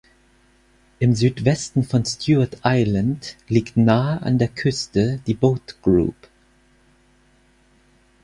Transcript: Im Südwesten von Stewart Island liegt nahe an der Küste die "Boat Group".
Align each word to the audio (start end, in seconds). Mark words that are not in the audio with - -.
Im 0.97 1.13
Südwesten 1.13 1.83
von 1.83 2.03
Stewart 2.05 2.57
Island 2.65 3.37
liegt 3.47 3.77
nahe 3.77 4.19
an 4.23 4.39
der 4.39 4.47
Küste 4.47 5.19
die 5.27 5.35
"Boat 5.35 5.77
Group". 5.83 6.15